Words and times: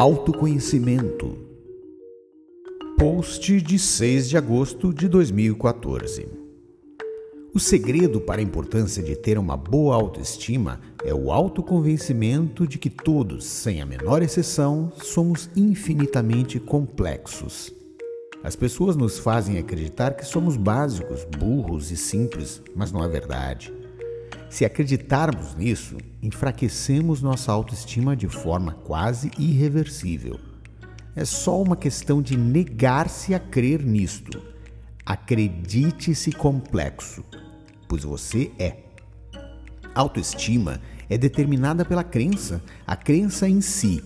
Autoconhecimento. 0.00 1.36
Post 2.96 3.60
de 3.60 3.78
6 3.78 4.30
de 4.30 4.38
agosto 4.38 4.94
de 4.94 5.06
2014. 5.06 6.26
O 7.52 7.60
segredo 7.60 8.18
para 8.18 8.40
a 8.40 8.42
importância 8.42 9.02
de 9.02 9.14
ter 9.14 9.38
uma 9.38 9.58
boa 9.58 9.94
autoestima 9.94 10.80
é 11.04 11.12
o 11.12 11.30
autoconvencimento 11.30 12.66
de 12.66 12.78
que 12.78 12.88
todos, 12.88 13.44
sem 13.44 13.82
a 13.82 13.84
menor 13.84 14.22
exceção, 14.22 14.90
somos 15.02 15.50
infinitamente 15.54 16.58
complexos. 16.58 17.70
As 18.42 18.56
pessoas 18.56 18.96
nos 18.96 19.18
fazem 19.18 19.58
acreditar 19.58 20.14
que 20.14 20.24
somos 20.24 20.56
básicos, 20.56 21.26
burros 21.38 21.90
e 21.90 21.96
simples, 21.98 22.62
mas 22.74 22.90
não 22.90 23.04
é 23.04 23.08
verdade. 23.08 23.70
Se 24.48 24.64
acreditarmos 24.64 25.54
nisso, 25.54 25.96
enfraquecemos 26.22 27.22
nossa 27.22 27.52
autoestima 27.52 28.16
de 28.16 28.28
forma 28.28 28.72
quase 28.72 29.30
irreversível. 29.38 30.38
É 31.14 31.24
só 31.24 31.60
uma 31.60 31.76
questão 31.76 32.22
de 32.22 32.36
negar-se 32.36 33.34
a 33.34 33.38
crer 33.38 33.82
nisto. 33.82 34.42
Acredite-se 35.04 36.32
complexo, 36.32 37.24
pois 37.88 38.04
você 38.04 38.50
é. 38.58 38.76
Autoestima 39.94 40.80
é 41.08 41.18
determinada 41.18 41.84
pela 41.84 42.04
crença, 42.04 42.62
a 42.86 42.94
crença 42.94 43.48
em 43.48 43.60
si. 43.60 44.02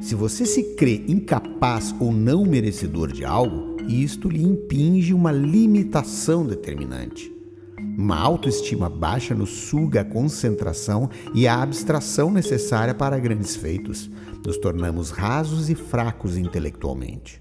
Se 0.00 0.14
você 0.14 0.46
se 0.46 0.74
crê 0.74 1.04
incapaz 1.06 1.94
ou 2.00 2.10
não 2.10 2.44
merecedor 2.44 3.12
de 3.12 3.24
algo, 3.24 3.76
isto 3.86 4.28
lhe 4.28 4.42
impinge 4.42 5.12
uma 5.12 5.30
limitação 5.30 6.46
determinante. 6.46 7.35
Uma 7.78 8.18
autoestima 8.18 8.88
baixa 8.88 9.34
nos 9.34 9.50
suga 9.50 10.00
a 10.00 10.04
concentração 10.04 11.10
e 11.34 11.46
a 11.46 11.62
abstração 11.62 12.30
necessária 12.30 12.94
para 12.94 13.18
grandes 13.18 13.54
feitos. 13.54 14.10
Nos 14.44 14.56
tornamos 14.56 15.10
rasos 15.10 15.68
e 15.68 15.74
fracos 15.74 16.36
intelectualmente. 16.36 17.40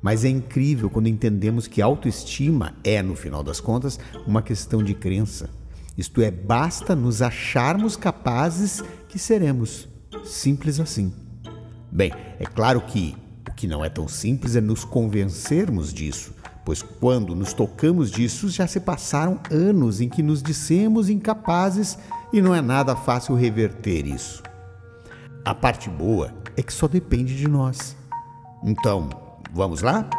Mas 0.00 0.24
é 0.24 0.28
incrível 0.28 0.88
quando 0.88 1.08
entendemos 1.08 1.66
que 1.66 1.82
autoestima 1.82 2.74
é, 2.82 3.02
no 3.02 3.14
final 3.14 3.42
das 3.42 3.60
contas, 3.60 3.98
uma 4.26 4.42
questão 4.42 4.82
de 4.82 4.94
crença. 4.94 5.50
Isto 5.96 6.22
é, 6.22 6.30
basta 6.30 6.94
nos 6.94 7.22
acharmos 7.22 7.96
capazes 7.96 8.82
que 9.08 9.18
seremos. 9.18 9.88
Simples 10.24 10.80
assim. 10.80 11.12
Bem, 11.90 12.12
é 12.38 12.46
claro 12.46 12.80
que 12.80 13.16
o 13.48 13.54
que 13.54 13.66
não 13.66 13.84
é 13.84 13.88
tão 13.88 14.06
simples 14.06 14.54
é 14.56 14.60
nos 14.60 14.84
convencermos 14.84 15.92
disso 15.92 16.37
pois 16.68 16.82
quando 16.82 17.34
nos 17.34 17.54
tocamos 17.54 18.10
disso 18.10 18.46
já 18.50 18.66
se 18.66 18.78
passaram 18.78 19.40
anos 19.50 20.02
em 20.02 20.08
que 20.10 20.22
nos 20.22 20.42
dissemos 20.42 21.08
incapazes 21.08 21.98
e 22.30 22.42
não 22.42 22.54
é 22.54 22.60
nada 22.60 22.94
fácil 22.94 23.34
reverter 23.34 24.06
isso. 24.06 24.42
A 25.42 25.54
parte 25.54 25.88
boa 25.88 26.30
é 26.58 26.62
que 26.62 26.70
só 26.70 26.86
depende 26.86 27.34
de 27.34 27.48
nós. 27.48 27.96
Então, 28.62 29.08
vamos 29.50 29.80
lá? 29.80 30.10